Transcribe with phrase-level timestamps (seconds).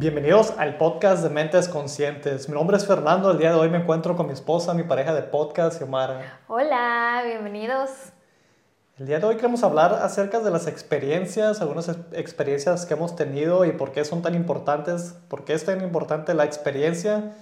[0.00, 2.48] Bienvenidos al podcast de Mentes Conscientes.
[2.48, 3.32] Mi nombre es Fernando.
[3.32, 6.40] El día de hoy me encuentro con mi esposa, mi pareja de podcast, Xiomara.
[6.48, 7.90] Hola, bienvenidos.
[8.96, 13.66] El día de hoy queremos hablar acerca de las experiencias, algunas experiencias que hemos tenido
[13.66, 17.34] y por qué son tan importantes, por qué es tan importante la experiencia.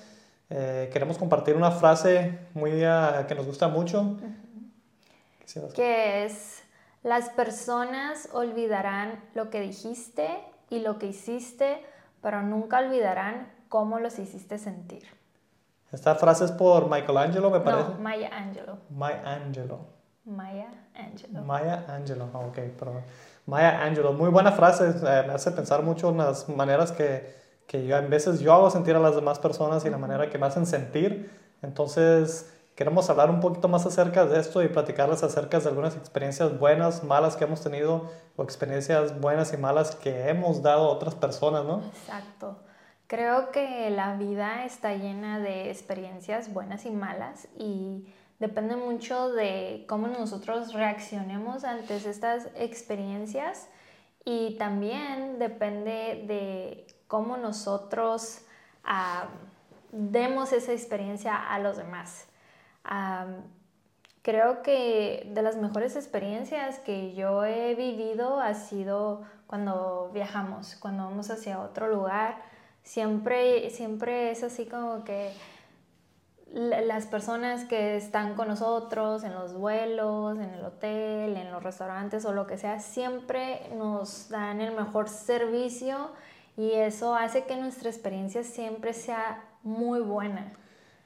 [0.50, 4.16] Eh, queremos compartir una frase muy uh, que nos gusta mucho.
[5.76, 6.64] Que es,
[7.04, 10.28] las personas olvidarán lo que dijiste
[10.70, 11.84] y lo que hiciste,
[12.22, 15.04] pero nunca olvidarán cómo los hiciste sentir.
[15.92, 17.90] Esta frase es por Michelangelo, me parece.
[17.90, 18.76] No, Maya Angelou.
[18.90, 19.78] Maya Angelou.
[20.24, 21.44] Maya Angelou.
[21.44, 23.02] Maya Angelou, ah, ok, perdón.
[23.46, 27.34] Maya Angelou, muy buena frase, eh, me hace pensar mucho en las maneras que,
[27.66, 30.36] que yo, a veces yo hago sentir a las demás personas y la manera que
[30.36, 31.30] me hacen sentir.
[31.62, 36.56] Entonces, queremos hablar un poquito más acerca de esto y platicarles acerca de algunas experiencias
[36.60, 41.16] buenas, malas que hemos tenido o experiencias buenas y malas que hemos dado a otras
[41.16, 41.82] personas, ¿no?
[41.84, 42.56] Exacto.
[43.08, 48.06] Creo que la vida está llena de experiencias buenas y malas y
[48.38, 53.68] depende mucho de cómo nosotros reaccionemos ante estas experiencias
[54.24, 58.42] y también depende de cómo nosotros
[58.84, 59.26] ah,
[59.90, 62.27] demos esa experiencia a los demás.
[64.22, 71.04] Creo que de las mejores experiencias que yo he vivido ha sido cuando viajamos, cuando
[71.04, 72.36] vamos hacia otro lugar.
[72.82, 75.32] Siempre, siempre es así como que
[76.52, 82.24] las personas que están con nosotros en los vuelos, en el hotel, en los restaurantes
[82.24, 86.10] o lo que sea, siempre nos dan el mejor servicio
[86.56, 90.52] y eso hace que nuestra experiencia siempre sea muy buena.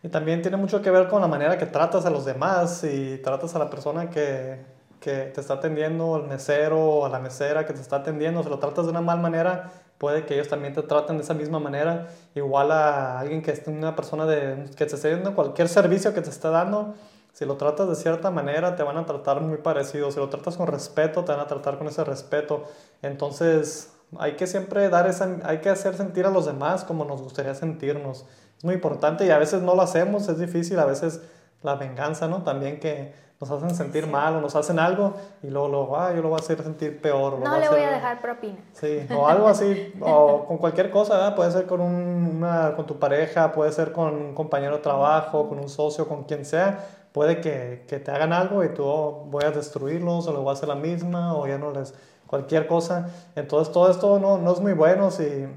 [0.03, 3.19] Y también tiene mucho que ver con la manera que tratas a los demás y
[3.19, 4.59] tratas a la persona que,
[5.01, 8.49] que te está atendiendo, al mesero o a la mesera que te está atendiendo, si
[8.49, 11.61] lo tratas de una mal manera, puede que ellos también te traten de esa misma
[11.61, 16.13] manera, igual a alguien que esté una persona de, que te esté dando cualquier servicio
[16.13, 16.95] que te esté dando,
[17.33, 20.11] si lo tratas de cierta manera, te van a tratar muy parecido.
[20.11, 22.65] Si lo tratas con respeto, te van a tratar con ese respeto.
[23.01, 27.23] Entonces, hay que siempre dar esa, hay que hacer sentir a los demás como nos
[27.23, 28.27] gustaría sentirnos.
[28.63, 31.21] Es muy importante y a veces no lo hacemos, es difícil, a veces
[31.63, 32.45] la venganza, ¿no?
[32.45, 36.23] También que nos hacen sentir mal o nos hacen algo y luego, luego ah, yo
[36.23, 37.41] lo voy a hacer sentir peor.
[37.41, 38.59] No le voy a dejar propina.
[38.75, 43.51] Sí, o algo así, o con cualquier cosa, puede ser con, una, con tu pareja,
[43.51, 46.87] puede ser con un compañero de trabajo, con un socio, con quien sea.
[47.11, 50.51] Puede que, que te hagan algo y tú oh, voy a destruirlos o le voy
[50.51, 51.95] a hacer la misma o ya no les...
[52.29, 53.09] cualquier cosa.
[53.35, 55.49] Entonces todo esto no, no es muy bueno si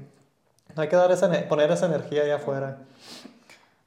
[0.76, 2.78] hay que dar esa, poner esa energía allá afuera.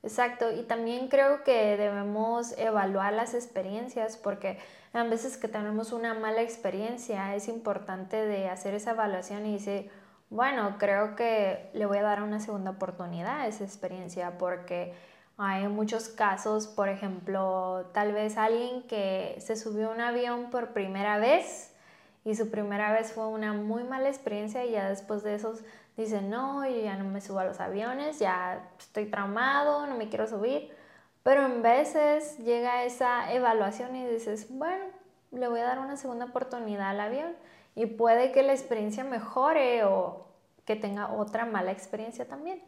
[0.02, 4.58] Exacto, y también creo que debemos evaluar las experiencias porque
[4.94, 9.92] a veces que tenemos una mala experiencia es importante de hacer esa evaluación y decir,
[10.30, 14.94] bueno, creo que le voy a dar una segunda oportunidad a esa experiencia porque
[15.38, 20.70] hay muchos casos, por ejemplo, tal vez alguien que se subió a un avión por
[20.74, 21.74] primera vez
[22.26, 25.62] y su primera vez fue una muy mala experiencia y ya después de esos
[26.04, 30.10] dice, no, yo ya no me subo a los aviones, ya estoy traumado, no me
[30.10, 30.72] quiero subir.
[31.24, 34.86] Pero en veces llega esa evaluación y dices, bueno,
[35.32, 37.34] le voy a dar una segunda oportunidad al avión
[37.76, 40.26] y puede que la experiencia mejore o
[40.66, 42.62] que tenga otra mala experiencia también.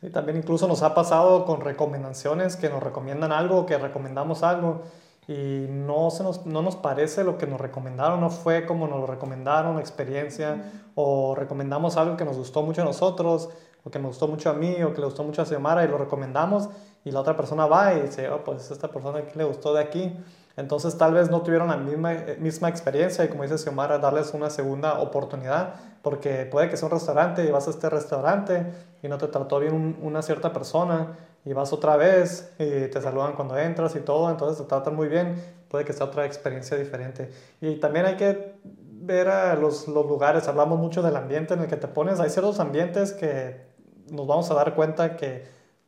[0.00, 4.82] Sí, también incluso nos ha pasado con recomendaciones que nos recomiendan algo, que recomendamos algo
[5.28, 9.00] y no, se nos, no nos parece lo que nos recomendaron, no fue como nos
[9.00, 13.48] lo recomendaron, la experiencia, o recomendamos algo que nos gustó mucho a nosotros,
[13.84, 15.88] o que me gustó mucho a mí, o que le gustó mucho a Xiomara, y
[15.88, 16.68] lo recomendamos,
[17.04, 19.80] y la otra persona va y dice, oh, pues esta persona aquí le gustó de
[19.80, 20.16] aquí.
[20.56, 24.32] Entonces tal vez no tuvieron la misma, eh, misma experiencia y como dice Xiomara, darles
[24.32, 28.66] una segunda oportunidad, porque puede que sea un restaurante y vas a este restaurante
[29.02, 31.16] y no te trató bien una cierta persona
[31.46, 35.06] y vas otra vez y te saludan cuando entras y todo, entonces te tratan muy
[35.06, 35.36] bien,
[35.68, 37.30] puede que sea otra experiencia diferente.
[37.60, 41.68] Y también hay que ver a los, los, lugares, hablamos mucho del ambiente en el
[41.68, 43.64] que te pones, hay ciertos ambientes que
[44.10, 45.44] nos vamos a dar cuenta que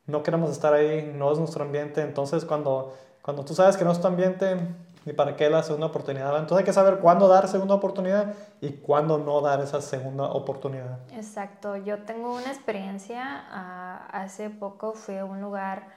[0.06, 3.90] no queremos estar ahí, no es nuestro ambiente, entonces cuando, cuando tú sabes que no
[3.90, 4.56] es tu ambiente,
[5.04, 6.30] ni para qué la segunda oportunidad.
[6.38, 10.98] Entonces hay que saber cuándo dar segunda oportunidad y cuándo no dar esa segunda oportunidad.
[11.12, 15.88] Exacto, yo tengo una experiencia, ah, hace poco fui a un lugar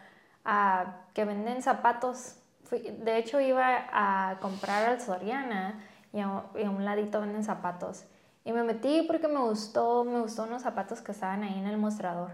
[0.45, 2.36] ah, que venden zapatos,
[2.69, 5.83] de hecho iba a comprar al Soriana
[6.13, 8.06] y a, y a, un ladito venden zapatos.
[8.44, 11.77] Y me metí porque me gustó, me gustó unos zapatos que estaban ahí en el
[11.77, 12.31] mostrador.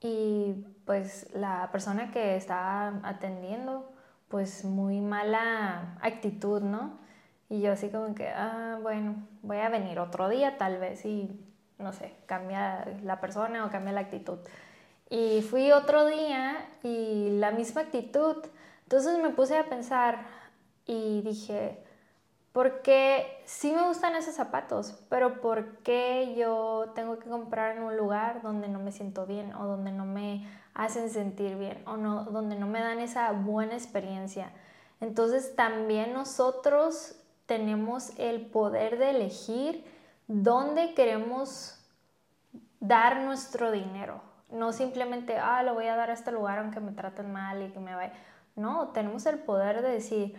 [0.00, 3.89] Y pues la persona que estaba atendiendo
[4.30, 6.98] pues muy mala actitud, ¿no?
[7.50, 11.28] Y yo así como que, ah, bueno, voy a venir otro día tal vez y
[11.78, 14.38] no sé, cambia la persona o cambia la actitud.
[15.10, 18.36] Y fui otro día y la misma actitud.
[18.84, 20.20] Entonces me puse a pensar
[20.86, 21.82] y dije,
[22.52, 27.96] porque sí me gustan esos zapatos, pero ¿por qué yo tengo que comprar en un
[27.96, 32.24] lugar donde no me siento bien o donde no me hacen sentir bien o no,
[32.24, 34.50] donde no me dan esa buena experiencia?
[35.00, 37.16] Entonces también nosotros
[37.46, 39.84] tenemos el poder de elegir
[40.26, 41.76] dónde queremos
[42.80, 44.22] dar nuestro dinero.
[44.50, 47.70] No simplemente, ah, lo voy a dar a este lugar aunque me traten mal y
[47.70, 48.12] que me vaya.
[48.56, 50.34] No, tenemos el poder de decir,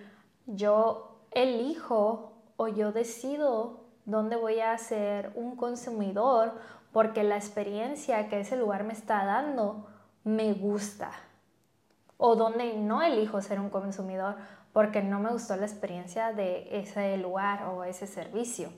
[0.46, 6.54] yo elijo o yo decido dónde voy a ser un consumidor
[6.92, 9.88] porque la experiencia que ese lugar me está dando
[10.24, 11.12] me gusta.
[12.18, 14.36] O donde no elijo ser un consumidor
[14.74, 18.70] porque no me gustó la experiencia de ese lugar o ese servicio.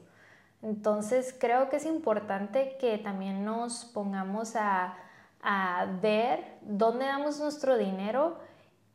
[0.62, 4.96] Entonces creo que es importante que también nos pongamos a,
[5.42, 8.38] a ver dónde damos nuestro dinero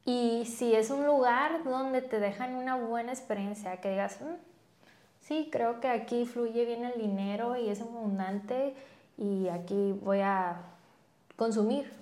[0.08, 4.37] y si es un lugar donde te dejan una buena experiencia, que digas, mm,
[5.20, 8.75] sí, creo que aquí fluye bien el dinero y es abundante
[9.19, 10.62] y aquí voy a
[11.37, 11.93] consumir.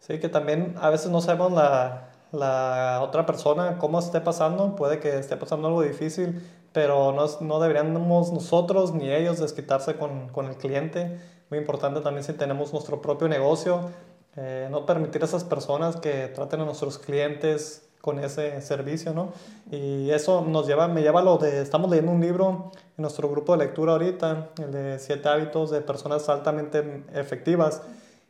[0.00, 4.98] Sí, que también a veces no sabemos la, la otra persona cómo esté pasando, puede
[4.98, 6.42] que esté pasando algo difícil,
[6.72, 11.20] pero no, no deberíamos nosotros ni ellos desquitarse con, con el cliente.
[11.50, 13.90] Muy importante también si tenemos nuestro propio negocio,
[14.36, 19.32] eh, no permitir a esas personas que traten a nuestros clientes con ese servicio, ¿no?
[19.70, 23.28] Y eso nos lleva, me lleva a lo de, estamos leyendo un libro en nuestro
[23.28, 27.82] grupo de lectura ahorita, el de siete hábitos de personas altamente efectivas,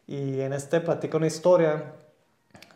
[0.06, 1.94] y en este platica una historia,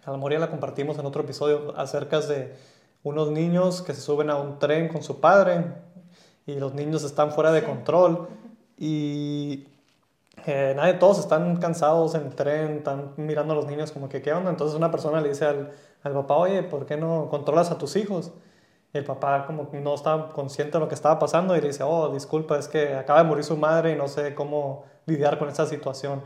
[0.04, 2.54] a la ya la compartimos en otro episodio, acerca de
[3.02, 5.64] unos niños que se suben a un tren con su padre,
[6.46, 8.28] y los niños están fuera de control,
[8.78, 9.68] y
[10.44, 14.32] eh, nadie, todos están cansados en tren, están mirando a los niños como que, ¿qué
[14.32, 14.50] onda?
[14.50, 15.72] Entonces una persona le dice al,
[16.02, 18.32] al papá, oye, ¿por qué no controlas a tus hijos?
[18.92, 21.82] Y el papá como no estaba consciente de lo que estaba pasando y le dice,
[21.82, 25.48] oh, disculpa, es que acaba de morir su madre y no sé cómo lidiar con
[25.48, 26.22] esa situación.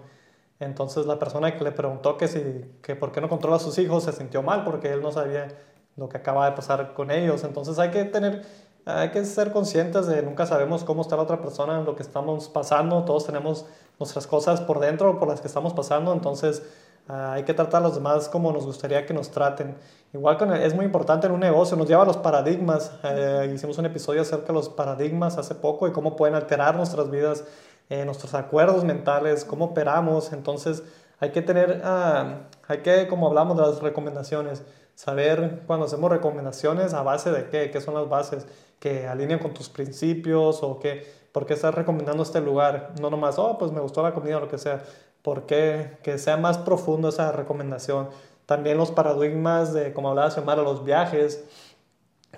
[0.61, 3.79] Entonces la persona que le preguntó que, si, que por qué no controla a sus
[3.79, 5.49] hijos se sintió mal porque él no sabía
[5.97, 7.45] lo que acaba de pasar con ellos.
[7.45, 8.43] Entonces hay que tener,
[8.87, 12.03] hay que ser conscientes de nunca sabemos cómo está la otra persona en lo que
[12.03, 13.05] estamos pasando.
[13.05, 13.67] Todos tenemos
[13.99, 16.63] nuestras cosas por dentro, por las que estamos pasando, entonces
[17.09, 19.77] ah, hay que tratar a los demás como nos gustaría que nos traten.
[20.13, 22.93] Igual es muy importante en un negocio, nos lleva a los paradigmas.
[23.05, 27.11] Eh, hicimos un episodio acerca de los paradigmas hace poco y cómo pueden alterar nuestras
[27.11, 27.45] vidas,
[27.91, 30.33] eh, nuestros acuerdos mentales, cómo operamos.
[30.33, 30.83] Entonces
[31.21, 34.65] hay que tener, ah, hay que, como hablamos de las recomendaciones,
[35.01, 38.47] saber cuando hacemos recomendaciones a base de qué, qué son las bases
[38.79, 42.93] que alinean con tus principios o que ¿Por qué estás recomendando este lugar?
[43.01, 44.83] No nomás, oh, pues me gustó la comida o lo que sea.
[45.23, 45.99] ¿Por qué?
[46.03, 48.09] Que sea más profundo esa recomendación.
[48.47, 51.45] También los paradigmas de, como hablaba Xiomara, los viajes.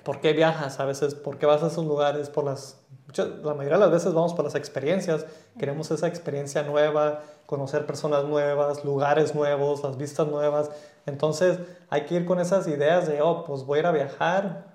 [0.03, 1.15] ¿Por qué viajas a veces?
[1.15, 2.29] ¿Por qué vas a esos lugares?
[2.29, 2.81] Por las,
[3.17, 5.25] la mayoría de las veces vamos por las experiencias.
[5.59, 10.71] Queremos esa experiencia nueva, conocer personas nuevas, lugares nuevos, las vistas nuevas.
[11.07, 11.59] Entonces
[11.91, 14.73] hay que ir con esas ideas de, oh, pues voy a ir a viajar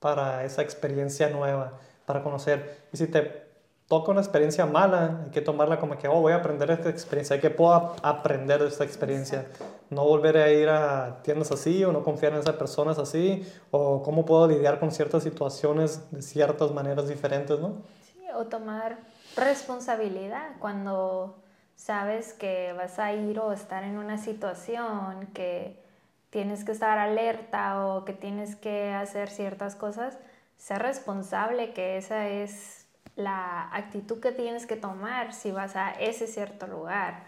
[0.00, 2.86] para esa experiencia nueva, para conocer.
[2.92, 3.48] Y si te
[3.88, 7.34] toca una experiencia mala, hay que tomarla como que, oh, voy a aprender esta experiencia,
[7.34, 9.46] hay que puedo aprender de esta experiencia.
[9.90, 14.02] No volver a ir a tiendas así o no confiar en esas personas así, o
[14.02, 17.76] cómo puedo lidiar con ciertas situaciones de ciertas maneras diferentes, ¿no?
[18.02, 18.98] Sí, o tomar
[19.34, 21.36] responsabilidad cuando
[21.78, 25.80] sabes que vas a ir o estar en una situación que
[26.28, 30.18] tienes que estar alerta o que tienes que hacer ciertas cosas,
[30.58, 36.26] ser responsable que esa es la actitud que tienes que tomar si vas a ese
[36.26, 37.22] cierto lugar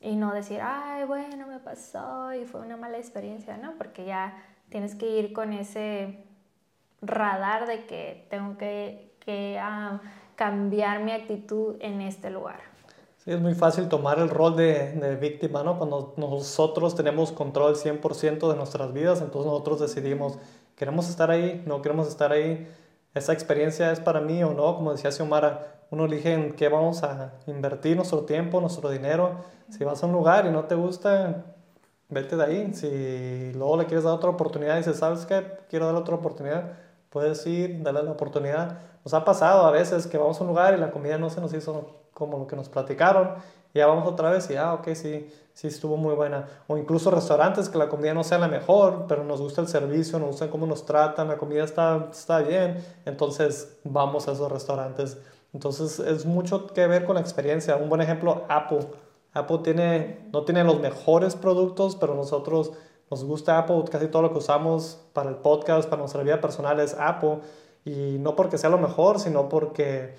[0.00, 3.72] y no decir, ay, bueno, me pasó y fue una mala experiencia, ¿no?
[3.78, 4.36] Porque ya
[4.68, 6.24] tienes que ir con ese
[7.00, 10.00] radar de que tengo que, que ah,
[10.36, 12.71] cambiar mi actitud en este lugar.
[13.24, 15.78] Sí, es muy fácil tomar el rol de, de víctima, ¿no?
[15.78, 20.38] Cuando nosotros tenemos control 100% de nuestras vidas, entonces nosotros decidimos,
[20.74, 21.62] ¿queremos estar ahí?
[21.66, 22.66] ¿No queremos estar ahí?
[23.14, 27.02] esa experiencia es para mí o no, como decía Xiomara, uno elige en qué vamos
[27.02, 29.36] a invertir nuestro tiempo, nuestro dinero.
[29.68, 31.44] Si vas a un lugar y no te gusta,
[32.08, 32.74] vete de ahí.
[32.74, 35.44] Si luego le quieres dar otra oportunidad y dices, ¿sabes qué?
[35.68, 36.72] Quiero dar otra oportunidad,
[37.10, 38.78] puedes ir, darle la oportunidad.
[39.04, 41.42] Nos ha pasado a veces que vamos a un lugar y la comida no se
[41.42, 43.34] nos hizo como lo que nos platicaron.
[43.74, 46.46] Y ya vamos otra vez y, ah, ok, sí, sí estuvo muy buena.
[46.66, 50.18] O incluso restaurantes que la comida no sea la mejor, pero nos gusta el servicio,
[50.18, 55.18] nos gusta cómo nos tratan, la comida está, está bien, entonces vamos a esos restaurantes.
[55.54, 57.76] Entonces es mucho que ver con la experiencia.
[57.76, 58.86] Un buen ejemplo, Apple.
[59.34, 62.72] Apple tiene, no tiene los mejores productos, pero nosotros
[63.10, 66.80] nos gusta Apple, casi todo lo que usamos para el podcast, para nuestra vida personal
[66.80, 67.40] es Apple.
[67.84, 70.14] Y no porque sea lo mejor, sino porque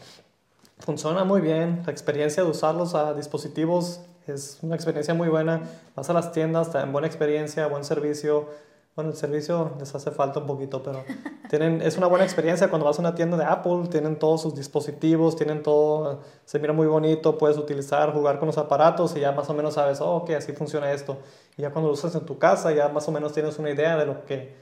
[0.80, 1.84] funciona muy bien.
[1.86, 5.62] La experiencia de usarlos a dispositivos es una experiencia muy buena.
[5.96, 8.50] Vas a las tiendas, te dan buena experiencia, buen servicio.
[8.96, 11.04] Bueno, el servicio les hace falta un poquito, pero
[11.50, 14.54] tienen, es una buena experiencia cuando vas a una tienda de Apple, tienen todos sus
[14.54, 19.32] dispositivos, tienen todo, se mira muy bonito, puedes utilizar, jugar con los aparatos y ya
[19.32, 21.18] más o menos sabes, oh, ok, así funciona esto.
[21.58, 23.98] Y ya cuando lo usas en tu casa, ya más o menos tienes una idea
[23.98, 24.54] de lo que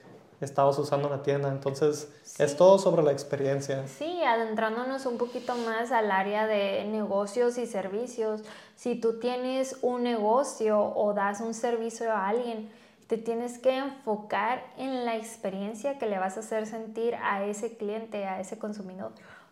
[0.46, 1.50] estabas usando en la tienda.
[1.50, 3.88] Entonces, es todo sobre la experiencia.
[3.88, 8.42] Sí, adentrándonos un poquito más al área de negocios y servicios.
[8.76, 12.70] Si tú tienes un negocio o das un servicio a alguien,
[13.08, 17.76] te tienes que enfocar en la experiencia que le vas a hacer sentir a ese
[17.76, 19.12] cliente, a ese consumidor.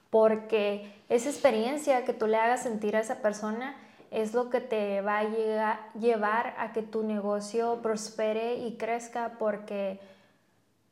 [0.09, 3.75] Porque esa experiencia que tú le hagas sentir a esa persona
[4.11, 9.99] es lo que te va a llevar a que tu negocio prospere y crezca porque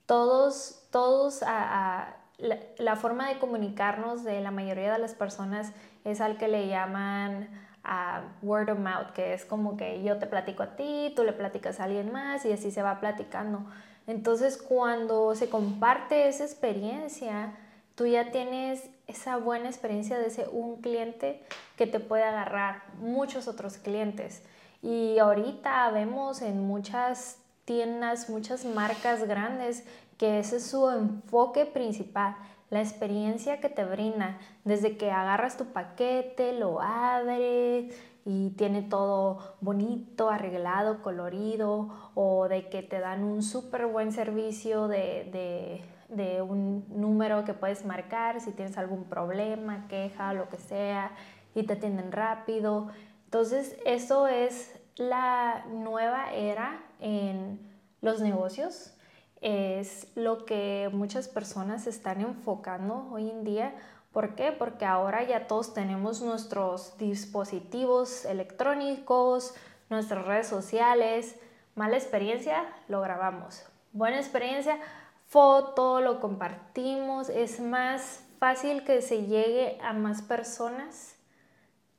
[0.07, 5.73] todos, todos, a, la, forma de comunicarnos de la mayoría de las personas
[6.05, 7.49] es al que le llaman
[7.83, 11.33] a word of mouth, que es como que yo te platico a ti, tú le
[11.33, 13.65] platicas a alguien más y así se va platicando.
[14.07, 17.53] Entonces, cuando se comparte esa experiencia,
[17.95, 21.43] tú ya tienes esa buena experiencia de ese un cliente
[21.75, 24.43] que te puede agarrar muchos otros clientes.
[24.81, 29.85] Y ahorita vemos en muchas tiendas, muchas marcas grandes,
[30.17, 32.37] que ese es su enfoque principal,
[32.69, 37.93] la experiencia que te brinda, desde que agarras tu paquete, lo abres
[38.23, 44.87] y tiene todo bonito, arreglado, colorido, o de que te dan un súper buen servicio
[44.87, 51.11] de, de un número que puedes marcar si tienes algún problema, queja, lo que sea,
[51.53, 52.87] y te atienden rápido.
[53.25, 57.59] Entonces, eso es la nueva era en
[58.01, 58.93] los negocios.
[59.41, 63.75] Es lo que muchas personas están enfocando hoy en día.
[64.11, 64.51] ¿Por qué?
[64.51, 69.53] Porque ahora ya todos tenemos nuestros dispositivos electrónicos,
[69.89, 71.39] nuestras redes sociales.
[71.75, 73.63] Mala experiencia, lo grabamos.
[73.93, 74.79] Buena experiencia,
[75.27, 77.29] foto, lo compartimos.
[77.29, 81.15] Es más fácil que se llegue a más personas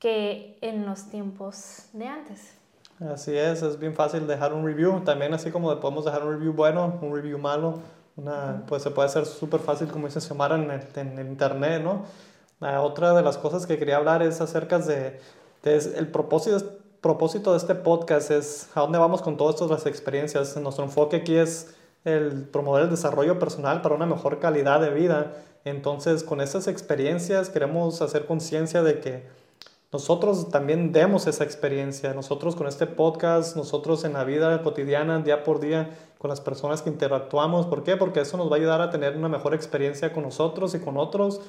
[0.01, 2.58] que en los tiempos de antes.
[3.01, 5.01] Así es, es bien fácil dejar un review.
[5.05, 7.79] También así como podemos dejar un review bueno, un review malo,
[8.17, 11.83] una, pues se puede hacer súper fácil, como dice Xiomara, en el, en el internet,
[11.83, 12.05] ¿no?
[12.83, 15.21] otra de las cosas que quería hablar es acerca de,
[15.63, 16.61] de el propósito,
[17.01, 20.57] propósito de este podcast, es a dónde vamos con todas estas experiencias.
[20.57, 25.35] Nuestro enfoque aquí es el promover el desarrollo personal para una mejor calidad de vida.
[25.65, 29.27] Entonces, con estas experiencias queremos hacer conciencia de que
[29.91, 35.45] nosotros también demos esa experiencia, nosotros con este podcast, nosotros en la vida cotidiana, día
[35.45, 37.67] por día, con las personas que interactuamos.
[37.67, 37.97] ¿Por qué?
[37.97, 40.99] Porque eso nos va a ayudar a tener una mejor experiencia con nosotros y con
[40.99, 41.41] otros.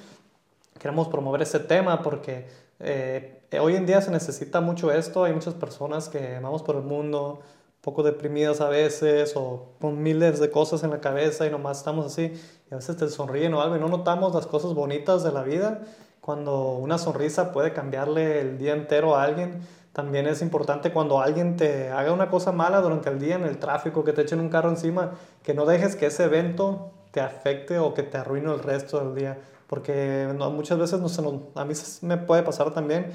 [0.79, 2.48] Queremos promover ese tema porque
[2.79, 5.25] eh, hoy en día se necesita mucho esto.
[5.25, 10.01] Hay muchas personas que vamos por el mundo un poco deprimidas a veces o con
[10.01, 12.34] miles de cosas en la cabeza y nomás estamos así
[12.72, 15.43] y a veces te sonríen o algo y no notamos las cosas bonitas de la
[15.43, 15.81] vida
[16.29, 19.62] cuando una sonrisa puede cambiarle el día entero a alguien.
[19.93, 23.57] También es importante cuando alguien te haga una cosa mala durante el día en el
[23.57, 27.79] tráfico, que te echen un carro encima, que no dejes que ese evento te afecte
[27.79, 29.39] o que te arruine el resto del día.
[29.65, 33.12] Porque muchas veces no, a mí me puede pasar también,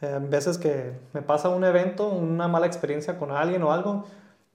[0.00, 4.06] eh, veces que me pasa un evento, una mala experiencia con alguien o algo,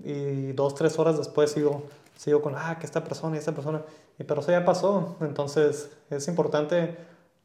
[0.03, 1.83] y dos, tres horas después sigo,
[2.15, 3.83] sigo con, ah, que esta persona y esta persona,
[4.17, 5.15] y, pero eso ya pasó.
[5.21, 6.97] Entonces es importante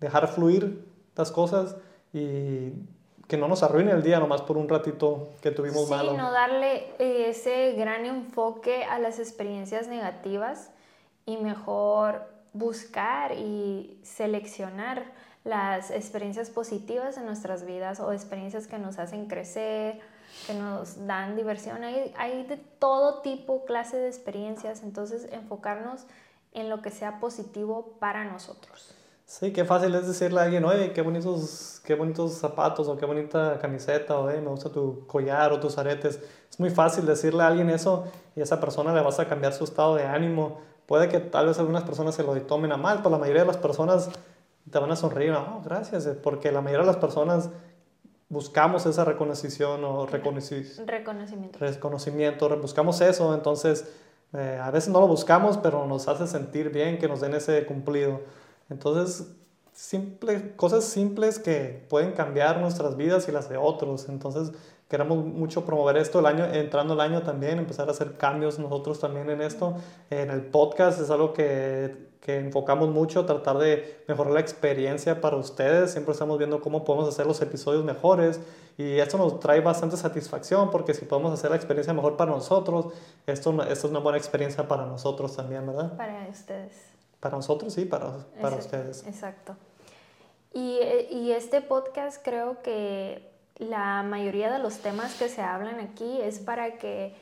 [0.05, 1.77] dejar fluir las cosas
[2.13, 2.73] y
[3.27, 6.15] que no nos arruine el día nomás por un ratito que tuvimos sí, malo.
[6.15, 10.71] no darle eh, ese gran enfoque a las experiencias negativas
[11.27, 15.05] y mejor buscar y seleccionar
[15.43, 20.01] las experiencias positivas en nuestras vidas o experiencias que nos hacen crecer,
[20.47, 21.85] que nos dan diversión.
[21.85, 26.07] Hay, hay de todo tipo, clase de experiencias, entonces enfocarnos
[26.53, 28.95] en lo que sea positivo para nosotros.
[29.27, 33.07] Sí, qué fácil es decirle a alguien, oye, qué bonitos, qué bonitos zapatos o qué
[33.07, 36.21] bonita camiseta o me gusta tu collar o tus aretes.
[36.51, 38.05] Es muy fácil decirle a alguien eso
[38.37, 40.61] y a esa persona le vas a cambiar su estado de ánimo.
[40.87, 43.47] Puede que tal vez algunas personas se lo tomen a mal, pero la mayoría de
[43.47, 44.11] las personas
[44.71, 47.51] te van a sonreír, oh, gracias, eh, porque la mayoría de las personas
[48.29, 50.85] buscamos esa reconocimiento o reconocimiento.
[51.59, 53.91] reconocimiento, buscamos eso, entonces
[54.33, 57.65] eh, a veces no lo buscamos, pero nos hace sentir bien que nos den ese
[57.65, 58.21] cumplido.
[58.71, 59.35] Entonces,
[59.73, 64.09] simple, cosas simples que pueden cambiar nuestras vidas y las de otros.
[64.09, 64.53] Entonces,
[64.89, 69.01] queremos mucho promover esto el año, entrando el año también, empezar a hacer cambios nosotros
[69.01, 69.75] también en esto.
[70.11, 75.37] En el podcast es algo que, que enfocamos mucho, tratar de mejorar la experiencia para
[75.37, 75.91] ustedes.
[75.93, 78.41] Siempre estamos viendo cómo podemos hacer los episodios mejores
[78.79, 82.87] y esto nos trae bastante satisfacción porque si podemos hacer la experiencia mejor para nosotros,
[83.27, 85.97] esto, esto es una buena experiencia para nosotros también, ¿verdad?
[85.97, 86.94] Para ustedes.
[87.25, 89.07] Para nosotros, sí, para, para ustedes.
[89.07, 89.57] Exacto.
[90.53, 90.79] Y,
[91.11, 96.39] y este podcast creo que la mayoría de los temas que se hablan aquí es
[96.39, 97.15] para que,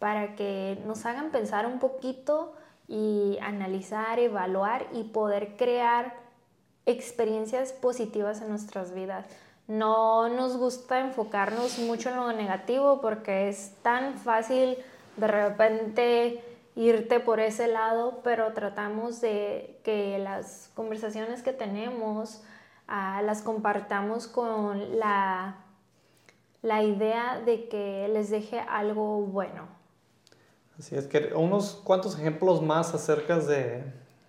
[0.00, 2.52] para que nos hagan pensar un poquito
[2.88, 6.16] y analizar, evaluar y poder crear
[6.84, 9.24] experiencias positivas en nuestras vidas.
[9.68, 14.78] No nos gusta enfocarnos mucho en lo negativo porque es tan fácil
[15.16, 16.42] de repente
[16.76, 22.42] irte por ese lado, pero tratamos de que las conversaciones que tenemos
[22.88, 25.64] ah, las compartamos con la
[26.64, 29.68] la idea de que les deje algo bueno.
[30.78, 33.84] Así es que unos cuantos ejemplos más acerca de,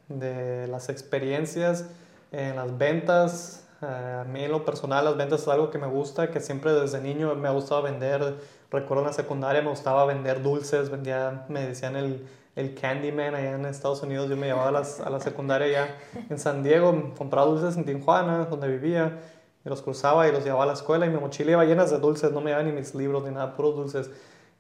[0.10, 1.86] de las experiencias
[2.34, 3.65] en las ventas.
[3.82, 6.72] Eh, a mí en lo personal las ventas es algo que me gusta, que siempre
[6.74, 8.36] desde niño me ha gustado vender.
[8.72, 13.52] Recuerdo en la secundaria me gustaba vender dulces, vendía, me decían el, el Candyman allá
[13.52, 14.30] en Estados Unidos.
[14.30, 15.96] Yo me llevaba a, las, a la secundaria allá
[16.30, 19.20] en San Diego, compraba dulces en Tijuana, donde vivía
[19.66, 21.98] y los cruzaba y los llevaba a la escuela y mi mochila iba llena de
[22.00, 24.10] dulces, no me llevaba ni mis libros ni nada, puros dulces.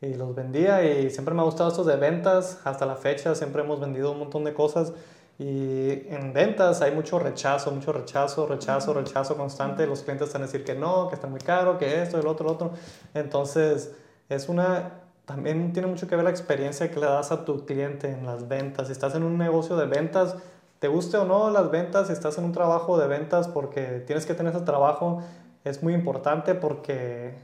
[0.01, 3.63] Y los vendía y siempre me ha gustado estos de ventas, hasta la fecha siempre
[3.63, 4.91] hemos vendido un montón de cosas
[5.37, 9.85] y en ventas hay mucho rechazo, mucho rechazo, rechazo, rechazo constante.
[9.85, 12.47] Los clientes están a decir que no, que está muy caro, que esto, el otro,
[12.47, 12.71] el otro.
[13.13, 13.93] Entonces,
[14.29, 18.09] es una, también tiene mucho que ver la experiencia que le das a tu cliente
[18.09, 18.87] en las ventas.
[18.87, 20.37] Si estás en un negocio de ventas,
[20.79, 24.25] te guste o no las ventas, si estás en un trabajo de ventas porque tienes
[24.25, 25.21] que tener ese trabajo,
[25.65, 27.35] es muy importante porque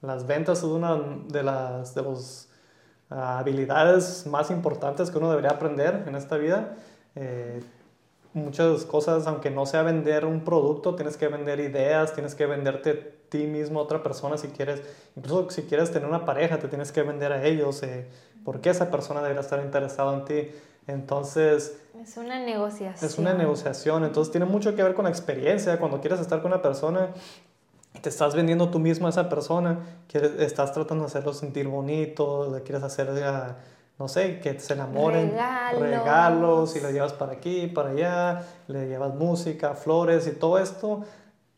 [0.00, 0.96] las ventas es una
[1.28, 2.48] de las de los,
[3.10, 6.76] ah, habilidades más importantes que uno debería aprender en esta vida.
[7.14, 7.60] Eh,
[8.34, 12.94] muchas cosas, aunque no sea vender un producto, tienes que vender ideas, tienes que venderte
[13.28, 14.82] ti mismo a otra persona si quieres,
[15.16, 18.06] incluso si quieres tener una pareja, te tienes que vender a ellos, eh,
[18.44, 20.50] por qué esa persona debería estar interesada en ti.
[20.86, 21.78] Entonces...
[22.00, 23.10] Es una negociación.
[23.10, 25.78] Es una negociación, entonces tiene mucho que ver con la experiencia.
[25.78, 27.10] Cuando quieres estar con una persona,
[28.00, 32.52] te estás vendiendo tú mismo a esa persona, quieres, estás tratando de hacerlo sentir bonito,
[32.52, 33.54] le quieres hacer, eh,
[34.02, 35.80] no sé, que se enamoren, regalos.
[35.80, 41.04] regalos y le llevas para aquí, para allá, le llevas música, flores y todo esto.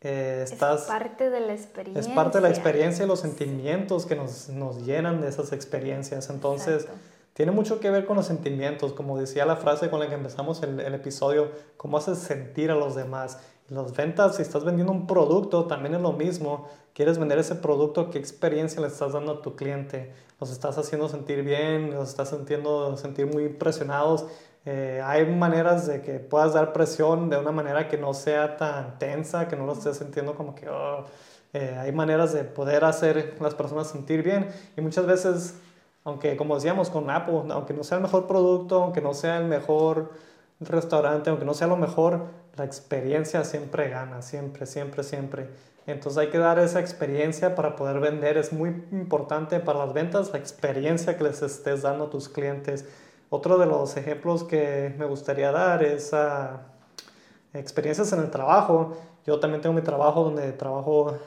[0.02, 2.00] Eh, estás, es parte de la experiencia.
[2.02, 6.28] Es parte de la experiencia y los sentimientos que nos, nos llenan de esas experiencias.
[6.28, 10.08] Entonces, Exacto tiene mucho que ver con los sentimientos, como decía la frase con la
[10.08, 13.40] que empezamos el, el episodio, cómo haces sentir a los demás.
[13.68, 16.68] Las ventas, si estás vendiendo un producto, también es lo mismo.
[16.92, 20.12] Quieres vender ese producto, ¿qué experiencia le estás dando a tu cliente?
[20.38, 21.94] ¿Los estás haciendo sentir bien?
[21.94, 24.26] ¿Los estás sintiendo sentir muy presionados?
[24.66, 28.98] Eh, hay maneras de que puedas dar presión de una manera que no sea tan
[28.98, 30.68] tensa, que no lo estés sintiendo como que...
[30.68, 31.04] Oh,
[31.54, 35.54] eh, hay maneras de poder hacer las personas sentir bien y muchas veces
[36.04, 39.46] aunque como decíamos con Apple, aunque no sea el mejor producto, aunque no sea el
[39.46, 40.10] mejor
[40.66, 45.48] restaurante, aunque no sea lo mejor, la experiencia siempre gana, siempre, siempre, siempre.
[45.86, 48.36] Entonces hay que dar esa experiencia para poder vender.
[48.36, 52.86] Es muy importante para las ventas la experiencia que les estés dando a tus clientes.
[53.28, 56.56] Otro de los ejemplos que me gustaría dar es uh,
[57.52, 58.96] experiencias en el trabajo.
[59.26, 61.18] Yo también tengo mi trabajo donde trabajo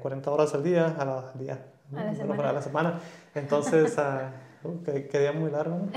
[0.00, 1.58] 40 eh, horas al día, al día,
[1.94, 2.48] a la semana.
[2.48, 3.00] a la semana.
[3.34, 3.96] Entonces,
[4.64, 5.78] uh, qué, día muy largo.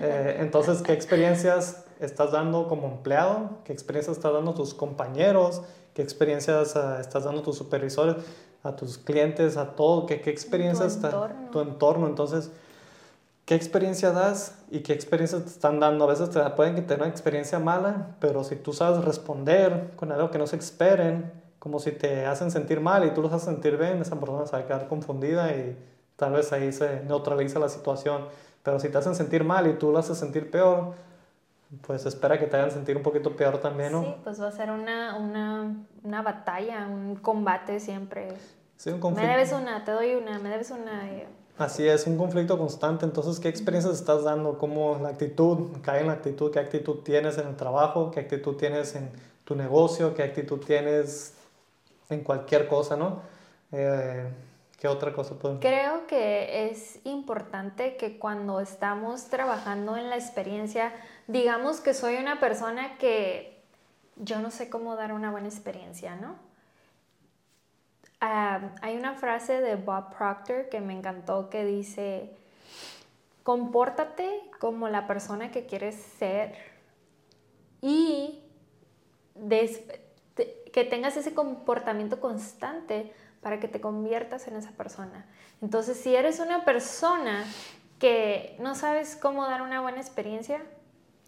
[0.00, 3.50] Eh, entonces, ¿qué experiencias estás dando como empleado?
[3.64, 5.62] ¿Qué experiencias estás dando a tus compañeros?
[5.94, 8.16] ¿Qué experiencias uh, estás dando a tus supervisores,
[8.62, 10.06] a tus clientes, a todo?
[10.06, 12.06] ¿Qué, qué experiencias está tu entorno?
[12.06, 12.50] Entonces,
[13.44, 16.04] ¿qué experiencia das y qué experiencias te están dando?
[16.04, 20.30] A veces te pueden tener una experiencia mala, pero si tú sabes responder con algo
[20.30, 23.76] que no se esperen, como si te hacen sentir mal y tú los haces sentir
[23.76, 25.76] bien, esa persona se va a quedar confundida y
[26.16, 28.26] tal vez ahí se neutraliza la situación.
[28.62, 30.92] Pero si te hacen sentir mal y tú lo haces sentir peor,
[31.86, 34.02] pues espera que te hagan sentir un poquito peor también, ¿no?
[34.02, 38.28] Sí, pues va a ser una, una, una batalla, un combate siempre.
[38.76, 39.26] Sí, un conflicto.
[39.26, 41.02] Me debes una, te doy una, me debes una.
[41.58, 43.06] Así es, un conflicto constante.
[43.06, 44.58] Entonces, ¿qué experiencias estás dando?
[44.58, 45.78] ¿Cómo la actitud?
[45.82, 46.52] Cae en la actitud.
[46.52, 48.10] ¿Qué actitud tienes en el trabajo?
[48.10, 49.10] ¿Qué actitud tienes en
[49.44, 50.14] tu negocio?
[50.14, 51.34] ¿Qué actitud tienes
[52.10, 53.20] en cualquier cosa, ¿no?
[53.72, 54.28] Eh,
[54.86, 55.34] ¿Qué otra cosa?
[55.60, 60.92] Creo que es importante que cuando estamos trabajando en la experiencia,
[61.26, 63.64] digamos que soy una persona que
[64.14, 66.36] yo no sé cómo dar una buena experiencia, ¿no?
[68.20, 72.30] Ah, hay una frase de Bob Proctor que me encantó que dice,
[73.42, 76.54] compórtate como la persona que quieres ser
[77.82, 78.40] y
[80.72, 83.12] que tengas ese comportamiento constante
[83.46, 85.24] para que te conviertas en esa persona.
[85.62, 87.44] Entonces, si eres una persona
[88.00, 90.60] que no sabes cómo dar una buena experiencia,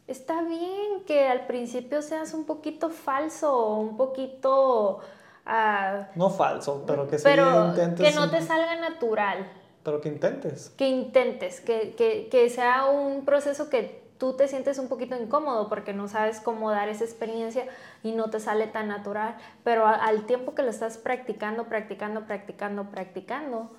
[0.09, 4.99] está bien que al principio seas un poquito falso o un poquito...
[5.47, 9.49] Ah, no falso, pero que sí pero Que no te salga natural.
[9.85, 10.71] Pero que intentes.
[10.71, 15.69] Que intentes, que, que, que sea un proceso que tú te sientes un poquito incómodo
[15.69, 17.67] porque no sabes cómo dar esa experiencia
[18.03, 22.91] y no te sale tan natural, pero al tiempo que lo estás practicando, practicando, practicando,
[22.91, 23.71] practicando,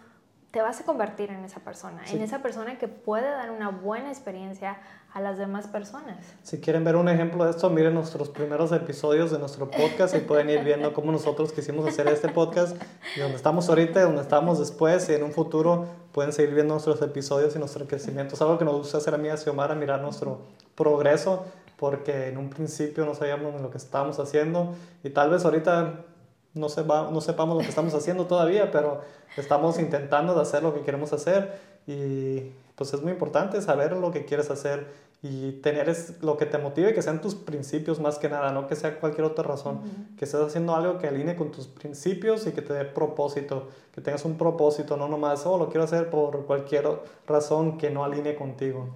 [0.52, 4.10] te vas a convertir en esa persona, en esa persona que puede dar una buena
[4.10, 4.78] experiencia
[5.13, 6.17] a las demás personas.
[6.43, 10.19] Si quieren ver un ejemplo de esto, miren nuestros primeros episodios de nuestro podcast y
[10.19, 12.77] pueden ir viendo cómo nosotros quisimos hacer este podcast
[13.15, 17.01] y donde estamos ahorita donde estamos después y en un futuro pueden seguir viendo nuestros
[17.01, 18.35] episodios y nuestro crecimiento.
[18.35, 20.41] Es algo que nos gusta hacer a mí y a Xiomara, mirar nuestro
[20.75, 21.45] progreso
[21.77, 26.05] porque en un principio no sabíamos lo que estábamos haciendo y tal vez ahorita
[26.53, 26.67] no,
[27.11, 29.01] no sepamos lo que estamos haciendo todavía, pero
[29.37, 34.09] estamos intentando de hacer lo que queremos hacer y pues es muy importante saber lo
[34.09, 34.87] que quieres hacer
[35.21, 38.67] y tener es lo que te motive, que sean tus principios más que nada, no
[38.67, 39.81] que sea cualquier otra razón,
[40.17, 43.99] que estés haciendo algo que alinee con tus principios y que te dé propósito, que
[43.99, 46.87] tengas un propósito, no nomás, oh, lo quiero hacer por cualquier
[47.27, 48.87] razón que no alinee contigo.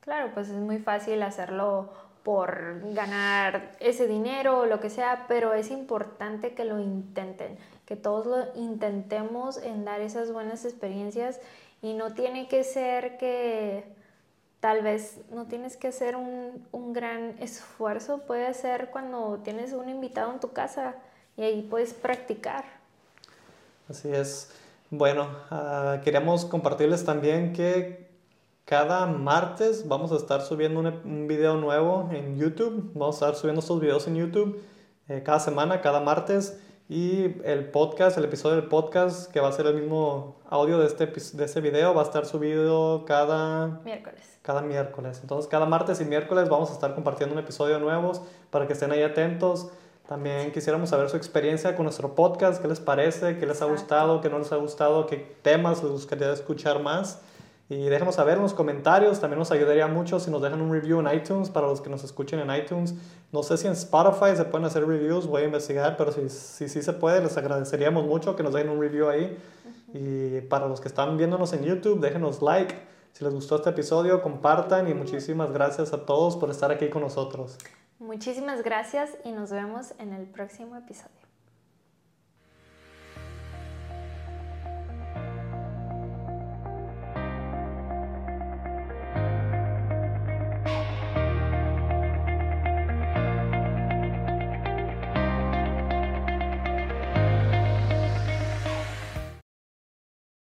[0.00, 1.88] Claro, pues es muy fácil hacerlo
[2.22, 7.96] por ganar ese dinero o lo que sea, pero es importante que lo intenten, que
[7.96, 11.40] todos lo intentemos en dar esas buenas experiencias
[11.82, 13.84] y no tiene que ser que
[14.60, 19.88] tal vez no tienes que hacer un, un gran esfuerzo, puede ser cuando tienes un
[19.88, 20.96] invitado en tu casa
[21.36, 22.64] y ahí puedes practicar.
[23.88, 24.50] Así es.
[24.90, 28.06] Bueno, uh, queríamos compartirles también que
[28.64, 32.90] cada martes vamos a estar subiendo un, video nuevo en YouTube.
[32.94, 34.60] Vamos a estar subiendo estos videos en YouTube
[35.08, 36.60] eh, cada semana, cada martes.
[36.88, 40.86] Y el podcast, el episodio del podcast, que va a ser el mismo audio de
[40.86, 44.38] este, de este video, va a estar subido cada miércoles.
[44.42, 45.18] Cada miércoles.
[45.20, 48.12] Entonces, cada martes y miércoles vamos a estar compartiendo un episodio nuevo
[48.50, 49.68] para que estén ahí atentos.
[50.06, 54.20] También quisiéramos saber su experiencia con nuestro podcast, qué les parece, qué les ha gustado,
[54.20, 57.20] qué no les ha gustado, qué temas les gustaría escuchar más.
[57.68, 61.00] Y déjenos saber en los comentarios, también nos ayudaría mucho si nos dejan un review
[61.00, 62.94] en iTunes para los que nos escuchen en iTunes.
[63.32, 66.68] No sé si en Spotify se pueden hacer reviews, voy a investigar, pero si sí
[66.68, 69.36] si, se puede, les agradeceríamos mucho que nos dejen un review ahí.
[69.92, 72.74] Y para los que están viéndonos en YouTube, déjenos like.
[73.12, 77.02] Si les gustó este episodio, compartan y muchísimas gracias a todos por estar aquí con
[77.02, 77.58] nosotros.
[77.98, 81.25] Muchísimas gracias y nos vemos en el próximo episodio.